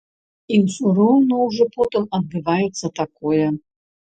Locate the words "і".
0.55-0.55